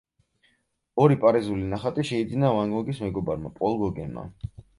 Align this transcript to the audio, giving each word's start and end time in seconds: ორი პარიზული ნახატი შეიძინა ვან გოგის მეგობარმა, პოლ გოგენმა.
ორი 1.03 1.17
პარიზული 1.25 1.67
ნახატი 1.73 2.07
შეიძინა 2.13 2.49
ვან 2.61 2.75
გოგის 2.79 3.03
მეგობარმა, 3.05 3.53
პოლ 3.61 3.79
გოგენმა. 3.85 4.27